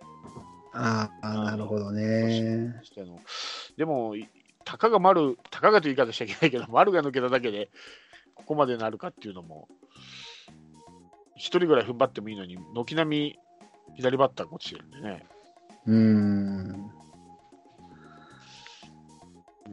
[0.73, 2.81] ああ、なるほどね。
[3.77, 4.27] でも、い
[4.65, 7.69] たかが丸、たかがという言い方しちゃいけないけど、丸が抜けただけで、
[8.33, 9.67] ここまでなるかっていうのも、
[11.35, 13.39] 一人ぐらい踏ん張ってもいいのに、軒並み
[13.95, 15.25] 左バッターが落ちてるんでね。
[15.87, 16.91] うん。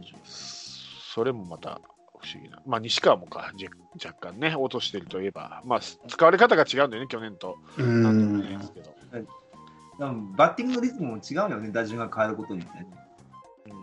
[0.05, 1.81] それもまた
[2.19, 2.63] 不思議な。
[2.67, 3.69] まあ、西川もか、じ
[4.05, 7.59] 若干ね、落としてるといえば、まあ、使われ方が違うんだよね、去年と。
[7.77, 8.95] うなんとも言えないんですけど。
[9.99, 12.87] でもバッティングのリズムも違うよね、打順が変わることによってね。
[13.67, 13.83] うん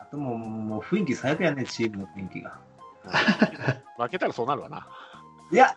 [0.00, 2.58] あともうもう雰囲気最悪やね、チームの雰囲気が。
[3.96, 4.86] 負けたらそうなるわな。
[5.52, 5.76] いや、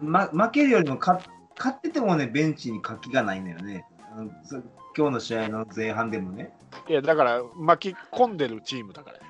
[0.00, 1.18] ま、負けるよりも勝
[1.56, 3.84] 勝っててもね、ベンチに活気がないんだよね。
[4.16, 4.56] あのそ
[4.96, 6.52] 今日の試合の前半でもね。
[6.88, 9.24] いや、だから、巻き込んでるチームだからよ。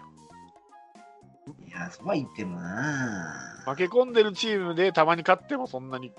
[1.66, 6.12] いや、そうは言ってもな負け込んでるチームでたまに勝ってもそんなに。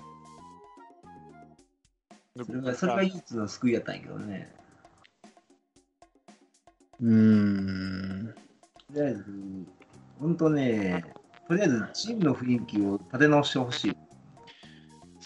[2.44, 4.52] それがそれが唯一の救いやったんやけどね。
[7.00, 8.34] うん。
[8.92, 9.24] とりあえず、
[10.20, 11.04] 本当ね、
[11.48, 13.96] とりあえずチームの雰囲気を立て直してほしい。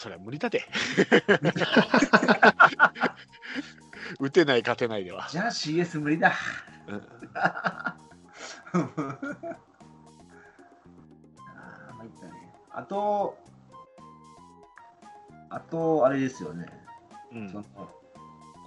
[0.00, 0.64] それは無理だで。
[4.18, 5.28] 打てない、勝てないでは。
[5.28, 6.32] じゃあ CS 無理だ。
[6.86, 7.02] うん
[7.34, 8.88] あー
[11.98, 12.32] 参ったね。
[12.70, 13.36] あと、
[15.50, 16.64] あと、あれですよね。
[17.34, 17.64] うんその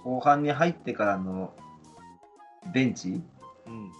[0.04, 1.52] 後半に入ってからの
[2.72, 3.24] ベンチ
[3.66, 3.90] うん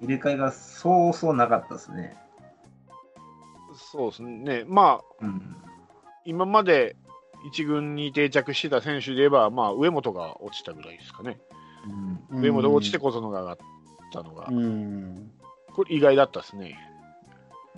[0.00, 2.16] 入れ替えがそうそうなかったですね。
[3.76, 4.64] そうですね。
[4.66, 5.62] まあ、うん。
[6.26, 6.96] 今まで
[7.46, 11.38] 一軍に定着してた選手で言えば、まあ、上本が落ちたぐらいですかね。
[12.30, 13.56] うん、上本落ちて小園が上がっ
[14.12, 15.30] たのが、うん。
[15.72, 16.78] これ意外だったですね。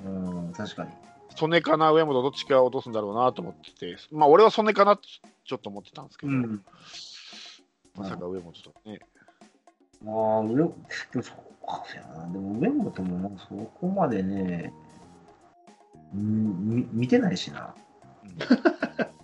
[0.04, 0.90] うん、確かに。
[1.36, 5.06] 曽根かな、上本どっちか落とすんだろうなと思ってて、まあ、俺は曽根かなって
[5.44, 6.62] ちょっと思ってたんですけど、うん。
[7.96, 9.00] まさか上本とね。
[10.02, 10.72] まあ、上、でも
[11.12, 12.32] そうか、そうやな。
[12.32, 14.72] でも上本もそこまでね、
[16.14, 17.74] うん、み見てないしな。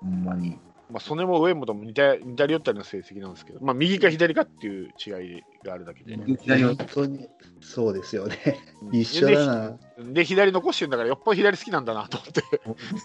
[0.00, 0.58] ほんまに。
[0.92, 6.16] まあ、曽根も上本も似た似たり寄ったような成績なんですけど、まあ、右か左かっていう違いがあるだけで。
[6.16, 7.28] 本当に、
[7.62, 8.36] そうですよね。
[8.82, 9.70] うん一緒だな。
[9.98, 12.42] でで、左残してるんだから、よっぽど左好きなんだなと思って。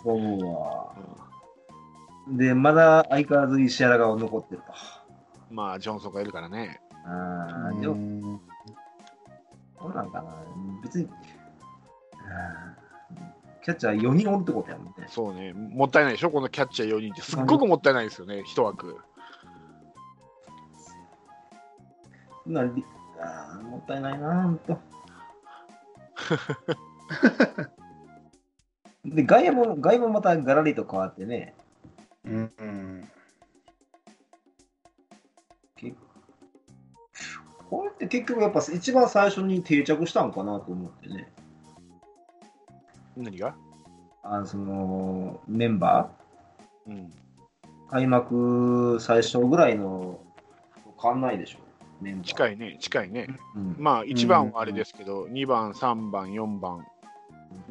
[0.03, 0.95] そう思うわ。
[2.29, 4.73] で、まだ相変わらず石原が残ってると。
[5.49, 6.81] まあ、ジョンソンがいるからね。
[7.05, 8.21] ああ、でも、うん
[9.79, 10.43] どうなんかな。
[10.83, 11.11] 別に、うん
[13.67, 15.07] キャッチャー4人おるってことやもんね。
[15.09, 18.95] そうね、もったいないでしょ、このキャッチャー4人って、すっごくもったいないですよね、一枠。
[22.45, 22.85] なり
[23.19, 24.79] あーもったいないな、ほんと。
[29.03, 31.53] で、外野も、外野もまたガラリと変わってね、
[32.23, 33.11] うんうん
[35.75, 35.93] け
[37.69, 41.33] これって結局やっぱ一番最初に定着したんかなと思ってね。
[43.17, 43.55] 何が？
[44.23, 46.09] あのそのメンバ
[46.85, 47.09] うん、ー、
[47.89, 50.19] 開幕最初ぐらいの
[51.01, 51.59] 変わんないでしょ、
[52.01, 52.25] メンバー。
[52.25, 53.27] 近いね、近いね。
[53.55, 53.75] うん。
[53.77, 56.85] まあ、1番はあれですけど、2番、3番、4番、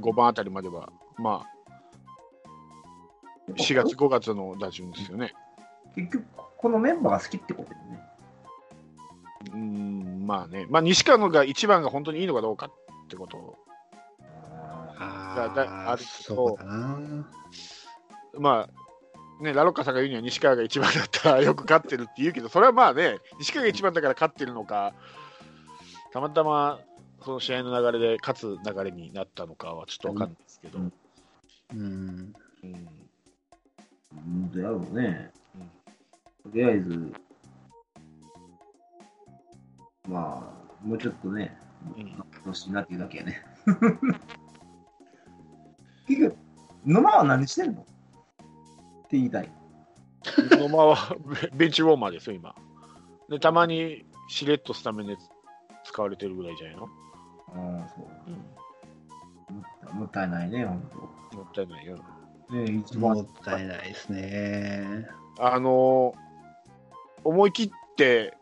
[0.00, 1.46] 5番あたりまでは、まあ、
[3.52, 5.32] 4月、5月の打順ですよね。
[5.94, 6.24] 結局、
[6.56, 8.00] このメンバーが好きってことだよね。
[9.52, 12.70] うん、まあね、まあ、西川のが1番が本当にいいのかどうかっ
[13.08, 13.56] てこと
[15.44, 16.34] あだだあるけど。
[16.34, 16.98] そうだな。
[18.38, 24.94] まあ、ね、ラロッカさんが言うには西川が1番だったら よく勝ってるって言うけど、それはまあね、西川が1番だから勝ってるのか、
[26.12, 26.80] たまたま
[27.22, 30.92] その試合の流れで勝つ流れになったのかはちょっとわかんないですけど、うん。
[31.72, 32.34] うん。
[32.62, 32.88] うん。
[34.12, 35.32] うん、どうやろうね。
[35.54, 36.50] うん。
[36.50, 37.12] とりあえず、
[40.08, 41.58] まあ、もうちょっとね、
[41.96, 42.16] うん。
[42.16, 43.44] なってほしいなっていうだけやね。
[46.06, 46.36] 結局、
[46.84, 47.82] 沼は何してんの？
[47.82, 47.84] っ
[49.08, 49.50] て言いたい。
[50.50, 51.16] 野間は
[51.52, 52.54] ベベンチウォーマーですよ、今。
[53.28, 55.16] で、たまにしれっとスタメンで
[55.84, 59.52] 使われてるぐらいじゃないの、ああ、そう。
[59.52, 60.96] もったもったいないね、ほんと。
[61.36, 61.96] もったいないよ。
[62.50, 65.06] ね一番もったいないですね。
[65.38, 66.26] あのー
[67.24, 68.36] 思い切って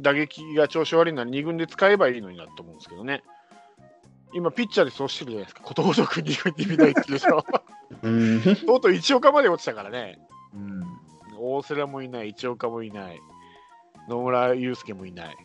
[0.00, 3.24] 打撃が調子悪いなら2軍で使えばいいのになと思うんですけどね。
[4.32, 5.62] 今、ピッチャーでそうしてるじゃないですか。
[5.62, 7.44] ことごとく2軍に見ないっていうでしょ。
[8.02, 8.42] うん。
[8.42, 10.18] とうとう一岡まで落ちたからね。
[10.54, 10.82] うん。
[11.38, 13.20] 大瀬良もいない、一岡もいない、
[14.08, 15.36] 野村祐介もいない。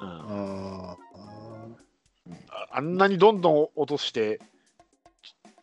[0.00, 0.96] うん、ああ
[2.72, 4.40] あんなにどんどん落として、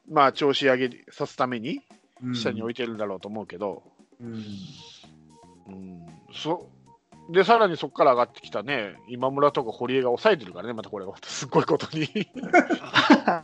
[0.10, 1.82] まあ、調子上げさすために
[2.34, 3.84] 下に置いてるんだろうと思うけど、
[4.22, 4.46] うん。
[5.68, 6.70] うんそ
[7.30, 12.08] で、さらにそこから上がってきたね、今村とか堀江が抑えてるからね、またこれが すっごいことに。
[13.28, 13.44] あ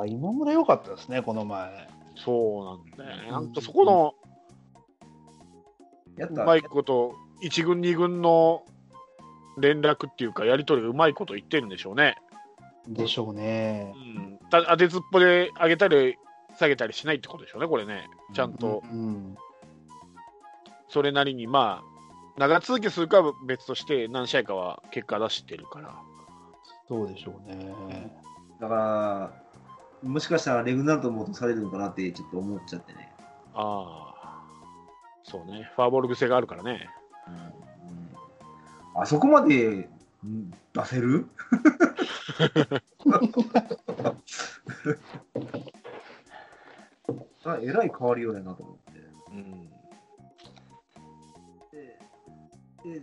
[0.00, 1.88] あ、今村良かったですね、この前。
[2.16, 3.30] そうなんだよね。
[3.30, 4.14] なんとそこの
[6.18, 8.64] うまいこと、1軍、2軍の
[9.58, 12.16] 連絡っていうか、やり取りがうまいこと言ってるんでしょうね。
[12.86, 14.20] でしょうねう。
[14.20, 16.16] ん、た当てずっぽで上げたり
[16.56, 18.08] 下げたりしないってことでしょうね、これね。
[18.32, 19.36] ちゃんとうん。
[20.88, 21.93] それなりに、まあ、
[22.36, 25.94] 長続きするかは別として、何試合かは結果出してるから。
[26.88, 27.72] そうでしょうね。
[28.60, 29.32] だから、
[30.08, 33.12] もしかしたらレグナルトも落とされるのかなってちょっと思っちゃってね。
[33.54, 34.42] ああ、
[35.22, 36.88] そうね、ファーボール癖があるからね。
[38.96, 39.88] あそこまで
[40.24, 41.26] ん出せる？
[47.44, 49.00] あえらい変わりようやなと思って。
[49.30, 49.68] うん、
[52.84, 53.02] で、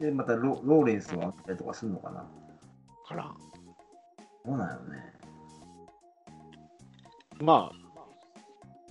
[0.00, 2.26] でまたロローレンスをあったりとかするのかな
[3.06, 3.36] からん
[4.44, 5.12] そうなんよね。
[7.40, 7.86] まあ、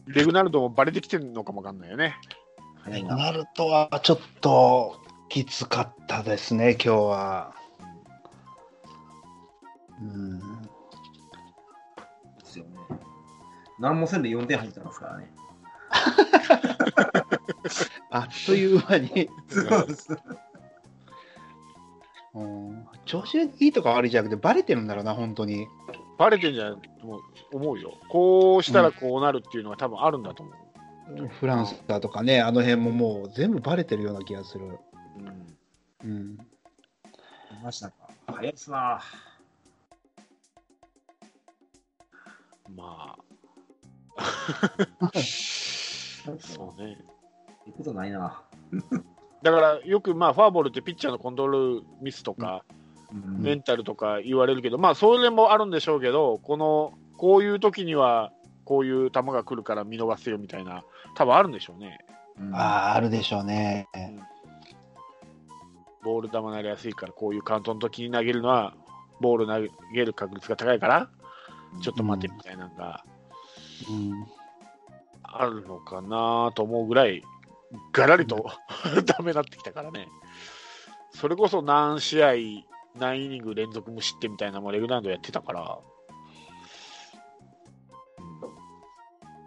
[0.07, 2.15] レグナルドもバレてきてるのかもわかんないよね。
[2.83, 3.15] 早いな。
[3.15, 7.55] ナルトはちょっときつかったですね、今日は。
[10.01, 10.39] うん。
[10.39, 10.45] で
[12.43, 12.77] すよね。
[13.79, 15.33] 何もせんで4点入ってますからね。
[18.11, 20.15] あっという間に、そうです。
[22.33, 25.67] うん、調子いいとか悪いじゃなくて、バレてるんだろうな、本当に。
[26.17, 27.21] バレてんじゃないと思う
[27.53, 27.97] 思うよ。
[28.09, 30.55] こうしたらこうなるっていうのが多分あるんだと思う。
[31.27, 34.79] フランスだとかね、あの辺ももう全部バレてるような気がする。
[35.17, 35.57] うん
[36.03, 36.33] うん。
[36.33, 36.37] い
[37.63, 37.93] ましたか。
[38.27, 39.01] 早いっすな。
[42.75, 43.15] ま
[44.17, 44.17] あ、
[46.39, 46.97] そうね。
[47.65, 48.41] いいことないな。
[49.41, 58.31] だからよくまあフォアボールってピッチャーのコントロールミスとか、うんメンタルとか言われるけど、まあそれもあるんでしょうけど、このこういう時には
[58.65, 60.83] こういう球が来るから見逃せよみたいな、
[61.15, 61.99] 多分あるんでしょうね。
[62.39, 63.87] うんああ、あるでしょうね。
[66.03, 68.75] ボール球投げやすいから、こういうカウントの時に投げるのは、
[69.21, 71.09] ボール投げる確率が高いから、
[71.81, 73.03] ちょっと待てみたいなのが
[73.89, 74.25] うん。
[75.37, 77.21] あるのかなと思うぐらい、
[77.91, 78.45] がらりと
[79.05, 80.07] ダメになってきたからね。
[81.11, 82.33] それこそ何試合、
[82.97, 85.79] 何イニング連続無失点みたいなのもレグランドやってたから、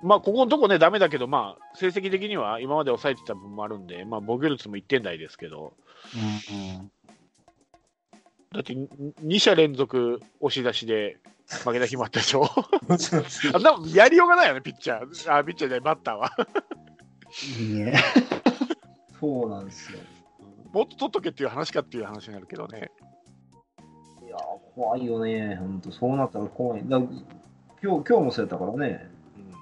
[0.02, 5.74] まあ、ここのとこね、ダメだけど、まあ、成績的には今まで抑えてた分もあるんで、まあ、防御率も1点台ですけど、
[6.14, 6.90] うん
[8.50, 11.18] だって2者連続押し出しで
[11.64, 12.44] 負けた日もあったでしょ？
[13.54, 15.34] あんなもんやりようがないよね、ピッチャー。
[15.34, 16.30] あ、ピッチャーじゃない、バッターは。
[17.58, 17.66] うん。
[17.66, 17.94] いいね。
[19.18, 19.98] そうなんですよ。
[20.72, 22.90] もっと取っとけっていう話かっていう話になるけどね。
[24.22, 24.40] いやー、
[24.74, 25.56] 怖いよね。
[25.56, 26.82] 本当そうなったら怖い。
[26.86, 27.22] だ今日
[27.82, 29.10] 今日もそうやったからね。
[29.36, 29.54] うん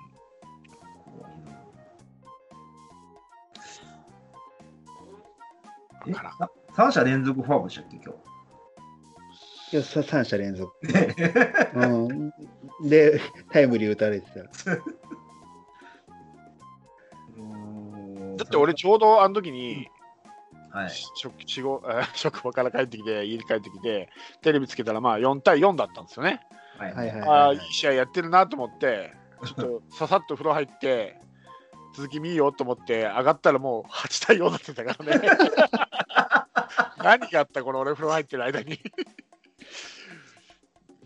[6.09, 8.19] えわからんさ三者連続フォアボールでしたっけ、今いやさ
[9.79, 10.73] 3者連続。
[10.83, 10.95] 日。
[11.75, 12.33] うん、
[12.89, 13.21] で、
[13.53, 14.41] タイムリー打たれてた。
[18.37, 19.89] だって俺、ちょうどあの時に、
[20.71, 20.91] はい。
[20.91, 21.35] 職
[22.15, 24.11] 職場から帰ってきて、家に帰ってきて、
[24.43, 26.41] テレビつけたら、まあ4対4だったんですよね。
[26.79, 26.93] はい。
[26.95, 31.19] はいはいああ、いい試合やってるなと思って、ちょっとささっと風呂入って、
[31.95, 35.29] 続き見ようと思って、上がったらもう8対4だってたからね。
[37.03, 38.79] 何があった、この俺、風呂入ってる間に。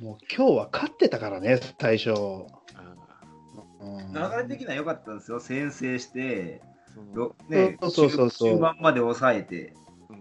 [0.00, 2.10] もう今日は勝ってたからね、最初。
[2.10, 5.40] うん流れ的には良かったんですよ。
[5.40, 6.60] 先制して、
[6.96, 9.74] うんろね、そうそうそうそう中中盤まで抑えて。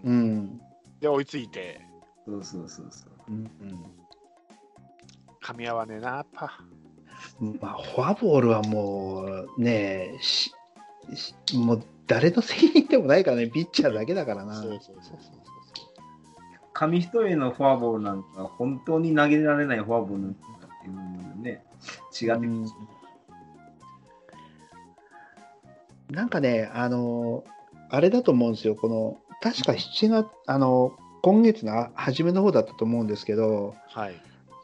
[0.04, 0.60] うん。
[1.00, 1.80] で、追いついて、
[2.26, 3.32] そうそうそうそう。
[3.32, 3.50] うん
[5.42, 6.60] 噛み合わねえな、やっぱ。
[7.40, 10.52] うんまあ、フォアボールはもうね、し
[11.14, 14.54] しもう誰の責任でもないからね、ピッチャーだけだからな。
[14.54, 15.49] そうそうそうそう
[16.80, 21.02] 紙一重のフォアボールなんか、本当に投げられないフォアボールなんかっていうの
[21.42, 21.62] ね、
[22.18, 22.74] 違ってきます。
[26.08, 27.44] なんかね、あの、
[27.90, 34.14] あれだと思うんですよ、この、確か7月、あの、今月の初めの方だったと思うんですけど、はい。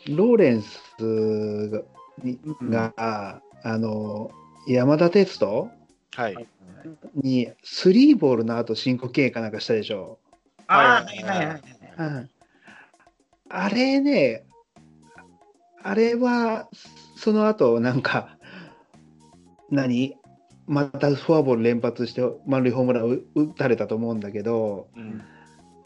[0.08, 1.84] ローレンス
[2.62, 4.30] が、があの、
[4.66, 5.70] 山田哲人
[6.14, 6.48] はい。
[7.14, 10.18] にスリーボールの後申告敬遠かなんかしたでしょ。
[10.66, 11.75] ああ、はいはいはいはい。
[11.98, 12.30] うん
[13.48, 14.44] あれね、
[15.82, 16.68] あれは、
[17.16, 18.36] その後なんか、
[19.70, 20.16] 何？
[20.66, 25.22] またフォアボール連発して満塁ホームランを打たれたと思うんだけど、うん。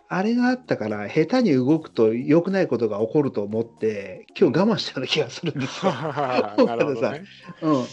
[0.09, 5.93] あれがあったから、下手に動くと良くないことが起こると思って、今日我慢したような気がするんですよ。
[6.65, 7.25] なるほどね。
[7.61, 7.85] うん、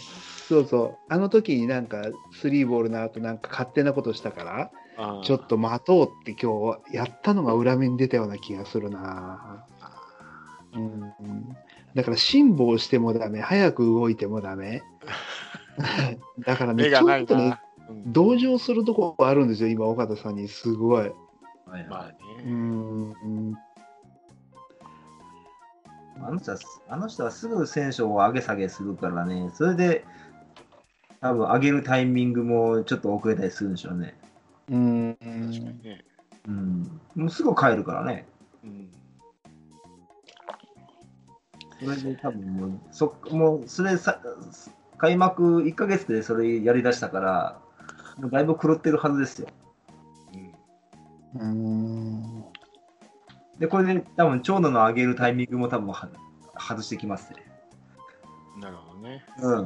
[0.48, 2.02] そうそう、あの時になんか、
[2.32, 4.70] スリーボールの後なんか勝手なことしたから、
[5.22, 9.64] ちょっと待とうって今日やったのが裏目に出たような気がするな。
[10.74, 11.00] うん、
[11.94, 14.82] だから辛抱してもダメ、早く動いてもダメ。
[16.44, 17.60] だからね、ちょっとね
[18.06, 21.12] 同情するとこあるんですよ、今、岡田さんに、すごい。
[21.66, 22.52] はいまあはいうね。
[22.52, 23.54] ん、
[26.22, 26.58] あの人は
[26.88, 30.04] あの人はすぐ選手を上げ下げするからね、それで
[31.20, 34.16] 多分上げるタイミングもちょっと遅れたりするんでしょうね。
[34.70, 36.04] うん、確かにね。
[36.46, 37.00] うん。
[37.14, 38.26] もうすぐ帰るからね。
[38.64, 38.90] うん。
[41.80, 44.20] それで多分もう、そもうそれさ、
[44.98, 47.60] 開幕1ヶ月でそれやりだしたから、
[48.18, 49.48] もうだいぶ狂ってるはずですよ。
[51.34, 52.44] うんうん、
[53.58, 56.08] で、これで多分長野の上げるタイミングも多分は
[56.58, 57.44] 外してきますね。
[58.60, 59.24] なるほどね。
[59.40, 59.56] う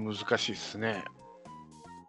[0.00, 0.14] ん。
[0.14, 1.04] 難しいっすね。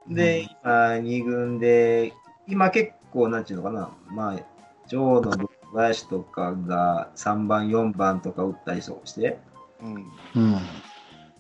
[0.08, 2.14] で、今、2軍で、
[2.48, 4.40] 今結構、なんていうのかな、まあ、
[4.88, 9.40] 長野の林とかが3番、4番とか打ったりして、
[9.82, 9.96] うん。
[10.36, 10.58] うん、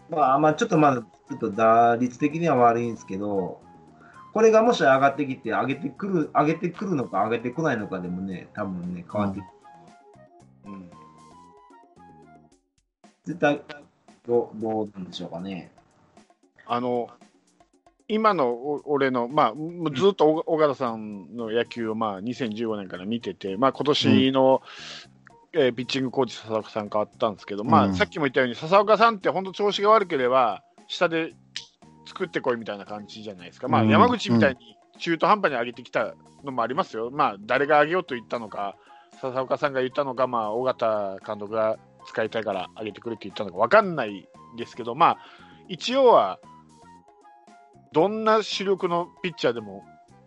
[0.09, 3.61] まあ、まあ、ちょっとまだ、ちょっと打率的には悪いんですけど、
[4.33, 9.49] これがもし上がってきて、上げてくる、上げてくるのか、上げてこないのかでもね、多分ね、変わってくる。
[10.65, 10.91] うん。
[13.23, 13.61] 絶対、
[14.27, 15.71] どう、どうなんでしょうかね。
[16.65, 17.09] あの、
[18.07, 19.53] 今のお俺の、まあ、
[19.95, 24.61] ずっとお尾形さんの野球を、まあ、2015年から見てて、まあ、今年の、
[25.53, 31.33] えーピッチングコーチ、笹岡さん変わったんですけど、まあ、うんさっきも言ったように、笹岡さんって本当調子が悪ければ、下で
[32.05, 33.67] 作ってこいみたいな感じじゃないですか。
[33.67, 36.13] まあ、うん山口みたいに中途半端に上げてきた
[36.43, 37.09] のもありますよ。
[37.11, 38.75] まあ、誰が上げようと言ったのか、
[39.21, 45.17] 笹岡さんが言ったのか、まあ、尾形監督が使いたいから上げてくれって言ったのか分かんないですけど、まあ、
[45.67, 46.39] 一応は、
[47.95, 49.85] どんな主力のピッチャーでも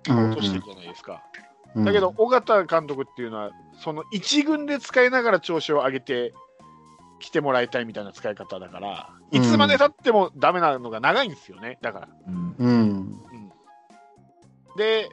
[0.08, 1.22] 落としてるじゃないですか。
[1.34, 1.48] うん
[1.84, 6.32] だけど、、尾形監督っていうのは、その一軍で使いながら調子を上げて
[7.20, 12.08] きてもらいたいみたいな使い方だから、いつまでたってもダメなのが長いんですよね、だから。
[12.26, 12.54] うん。
[12.58, 13.12] うん、
[14.78, 15.10] で、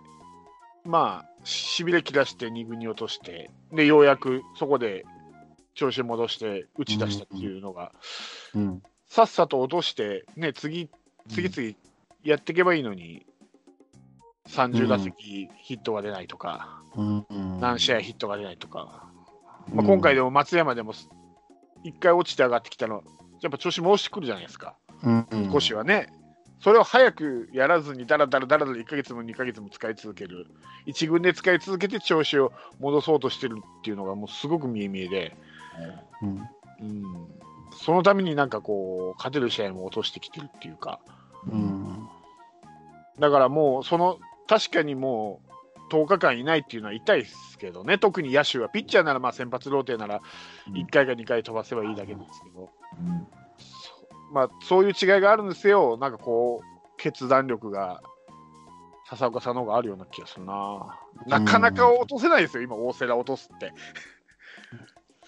[0.86, 5.03] まあ、しびれ切らして2軍に落として、で、ようやくそこで
[5.74, 7.91] 調子戻して打ち出したっていうのが、
[8.56, 10.89] うん、さっさと落として、ね、次、
[11.28, 11.76] 次々
[12.26, 13.26] やっていけばいいのに、
[14.50, 17.26] 30打席ヒットが出ないとか、うん、
[17.60, 19.08] 何試合ヒットが出ないとか、
[19.74, 23.04] まあ、今回でも松山でも1回落ちて上がってきたの、
[23.42, 26.12] やっぱ調子戻してくるじゃないですか、うん、少しはね。
[26.62, 30.48] それを早くやらずに、だらだらだらだら1ヶ月も2ヶ月も使い続ける、
[30.88, 35.38] 1軍で使い続けて調子を戻そうとしてるっていうのが、もうすごく見え見えで、
[36.24, 36.30] うん。
[36.80, 37.04] うん、
[37.72, 41.00] そのためになんかこう、勝てる試合も落としてきてるっていうか、
[41.52, 42.10] うん
[43.20, 45.41] だからもう、その確かにも
[45.89, 50.22] う、10日間いないっていうのは痛いですけどね、特に野手は、ピッチャーならまあ先発ローテなら
[50.70, 53.28] 1回か2回飛ばせばいいだけですけど、うん
[54.32, 58.01] まあ、そういう違いがあるんですよ、なんかこう、決断力が
[59.07, 60.99] 笹岡さんの方があるような気がするな。
[61.28, 63.72] なかなか落とせないですよ、今、大瀬良落とすって。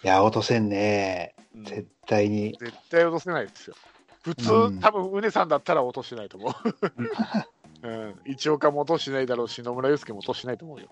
[0.03, 1.35] いや、落とせんね。
[1.55, 2.55] うん絶対に。
[2.59, 3.75] 絶対落とせないですよ。
[4.23, 6.53] 普通、うん多分うねさんだったら落としないと思う。
[7.83, 10.89] うん、一岡も落としないだろうし、野村祐介も落としないと思うよ。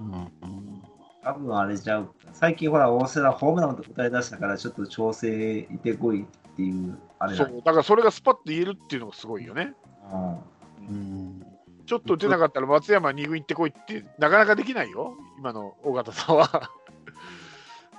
[0.00, 0.84] うん
[1.24, 2.10] 多分あれちゃう。
[2.34, 7.46] 最近ほら、大瀬良ホームラン打たれ出したから、ちょっと調整いてこいっていう、あれだ。
[7.46, 9.72] そうだからそれがスパッと言えるっていうのがすごいよね。
[10.12, 11.46] うんうん
[11.86, 16.44] ちょっと打てなかったら松山2軍行ってこいって、なかなかできないよ、今の尾形さんは。
[16.44, 16.70] だか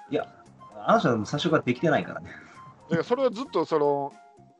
[0.09, 0.28] いや、
[0.76, 2.30] あの人は最初からできてないからね。
[2.89, 4.13] らそれはずっとその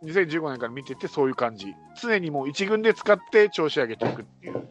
[0.04, 1.74] 2015年から見てて、そういう感じ。
[2.02, 4.70] 常にもう1軍で使って調子上げていくっていう。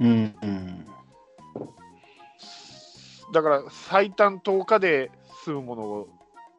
[0.00, 0.86] うんうん
[3.32, 5.10] だから最短10日で
[5.44, 6.06] 済むもの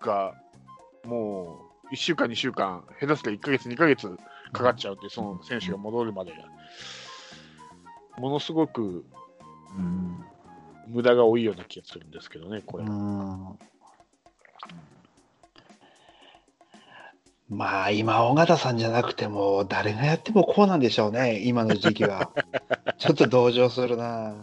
[0.01, 0.33] が、
[1.05, 4.17] もう1週間、2週間、下手すりゃ1ヶ月、2ヶ月
[4.51, 6.37] かかっちゃうって、その選手が戻るまでが。
[8.17, 9.05] ものすごく
[9.77, 10.25] うん。
[10.87, 12.83] 無駄が多いような気がするんですけどね、これ。
[12.83, 13.59] うん
[17.53, 22.31] まあ今、尾形さんじゃなくても、誰がやってもこうなんでしょうね、今の時期は。
[22.97, 24.35] ちょっと同情するな。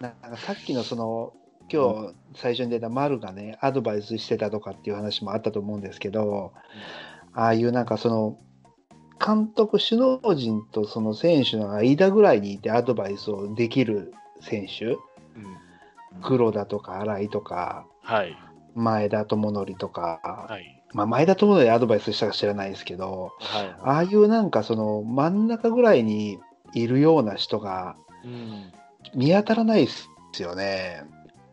[0.00, 1.32] なんかさっきのその、
[1.72, 6.52] 今日最初に出た丸がね、アドバイスしてたとかっていう話もあったと思うんですけど、
[7.32, 8.38] ああいうなんかその、
[9.24, 14.98] 監督、首脳陣とその選手の間ぐらいにいてアドバイスをできる選手、うん。
[16.22, 18.36] 黒田とか新井とか、はい、
[18.74, 23.76] 前田智則とか、はい、まあ、前田智則アドバイスしたか知らないですけど、はい。
[23.82, 26.38] ああいうなんかその真ん中ぐらいに
[26.74, 28.72] いるような人がうん、
[29.14, 31.04] 見当たらないですよね。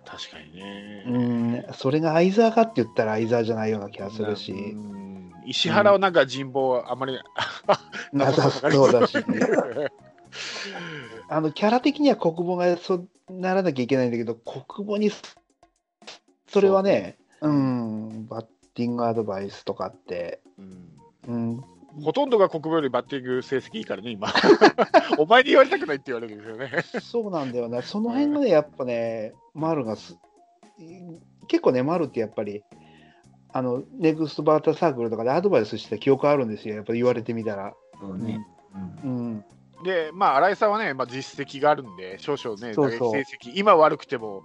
[0.05, 1.03] 確かにね。
[1.07, 5.31] うん、それが相沢かって言ったら相沢じゃないような気がするし、うん。
[5.45, 7.19] 石原はなんか人望あまり
[8.11, 9.17] なさそうだし、
[11.29, 15.11] あのキャラ的には国母がそうならなきゃいけないんだけど、国母に
[16.47, 18.45] それはね、うん、バッ
[18.76, 20.93] ティングアドバイスとかって、うん
[21.28, 21.63] うん、
[22.01, 24.34] ほとんどが国母よりバッティング成績いいからね、今。
[25.17, 27.01] お前に言われたくないって言われるんですよね。
[27.01, 30.17] そうなんだよな、その辺がね、やっぱね、丸がす、
[31.47, 32.63] 結構ね、丸ってやっぱり、
[33.51, 37.74] あの、ネクストバーターサークルとかでアドバイスした記憶あるんですよ、やっぱり言われてみたら。
[37.99, 38.43] そうね。
[39.03, 39.45] うん
[39.78, 44.41] うん、で、まあ、新井さんはね、まあ、実績があるんで、少々ね、そうそう成績、今悪くても、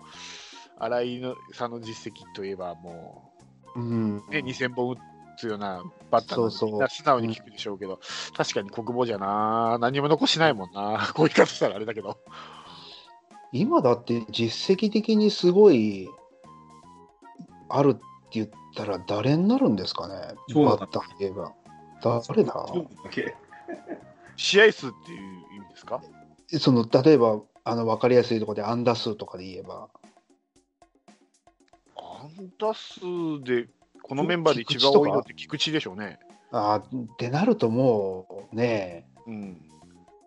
[0.79, 3.28] 新井のさんの実績といえば、も
[3.79, 4.97] うん、う、ね、2000本打
[5.39, 8.01] つようなバッターなん素直に聞くでしょうけど、
[8.37, 12.19] 確かに国母じゃな、何も残しないもんな、 こういう方したらあれだけど。
[13.53, 16.09] 今だって実績的にすごい
[17.71, 18.01] あるって
[18.33, 20.15] 言ったら誰になるんですかね、
[20.53, 21.55] そうだバッターで言えば。
[22.03, 22.67] 誰だ？
[24.37, 26.03] 試合数っていう意味ですか？
[26.61, 29.89] その例えばあの分かりやすいところで安打数とかで言えば。
[32.21, 33.01] 安打数
[33.45, 33.69] で、
[34.03, 36.19] このメンバーで一番多いのって菊池でしょうね。
[36.51, 39.61] あーってなるともうね、うん。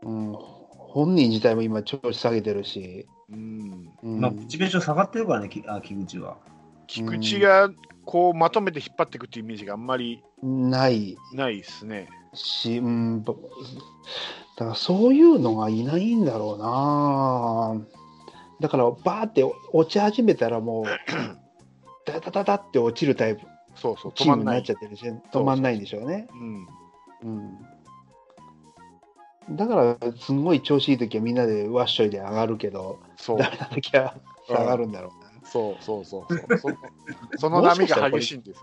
[0.04, 6.38] うん、本人自体も今調子下げてるし、うん、うんまあ、モチベーション下がってるからね、きあ菊池は。
[6.88, 7.70] 菊池が
[8.06, 12.10] こうまとめて引っ張っていくっていうイメージがあんまりないないですね。
[12.34, 13.34] し、うん、ば
[14.58, 17.86] だからそういうのがいないんだろうな。
[18.60, 20.86] だからバーって落ち始めたらもう、
[22.06, 23.42] ダダダダって落ちるタイプ、
[23.76, 24.76] そうそう、チ止まんないームになっちゃ。
[24.76, 26.28] ってるし、止まんないんでしょうね。
[26.34, 26.68] うん、
[29.50, 29.56] うん。
[29.56, 34.16] だから、すんごい調子いい時はみんなでわっしょいで上がるけど、そうダメな時は
[34.48, 35.32] 下がるんだろうな。
[35.50, 36.78] そうそうそうそうその。
[37.38, 38.62] その波が激しいんです。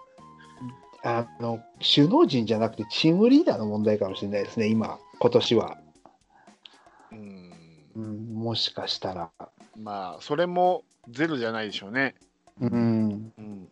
[1.02, 1.60] あの、
[1.94, 5.78] 首脳陣じゃなくてチームリーダーの問題かもしれないですね、今、今年は。
[7.12, 7.52] うん、
[7.94, 9.30] うん、もしかしたら。
[9.76, 12.14] まあ、それもゼロじゃないでしょうね。
[12.60, 13.32] うん。
[13.38, 13.68] うん、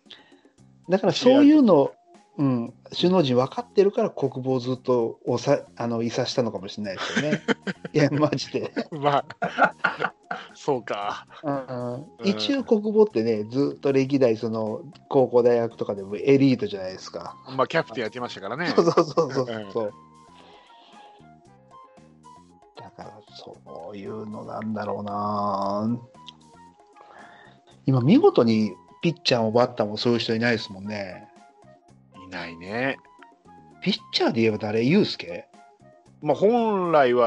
[0.89, 1.93] だからそういうの、
[2.39, 7.41] うん、首脳陣分かってるから国防をずっとおさあのいさしたのかもしれないですよね。
[7.95, 8.73] いや、マジで。
[8.91, 10.15] まあ、
[10.55, 11.27] そうか。
[11.43, 17.37] うん、一応国防ってね、ずっと歴代、その高校、大学とかでもエリートじゃないですか。
[17.57, 18.69] まあ、キャプテンやってましたからね。
[18.69, 19.93] そうそうそうそううんそう。
[22.77, 23.57] だから、そ
[23.93, 26.16] ういうのなんだろうな。
[27.87, 31.29] 今、見事にピッチャーもバッターもそういう人いないですもんね。
[32.27, 32.99] いないね。
[33.81, 34.83] ピッチャーで言えば誰？
[34.83, 35.47] ユースケ？
[36.21, 37.25] まあ、本来は